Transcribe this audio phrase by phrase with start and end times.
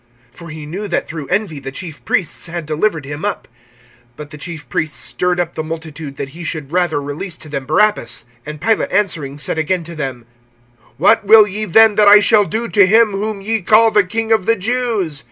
[0.35, 3.47] (10)For he knew that through envy the chief priests had delivered him up.
[4.17, 7.67] (11)But the chief priests stirred up the multitude, that he should rather release to them
[7.67, 8.25] Barabbas.
[8.47, 10.25] (12)And Pilate answering, said again to them:
[10.97, 14.31] What will ye then that I shall do to him whom ye call the King
[14.31, 15.19] of the Jews?